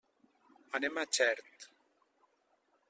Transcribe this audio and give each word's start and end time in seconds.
Anem 0.79 0.97
a 1.03 1.03
Xert. 1.19 1.69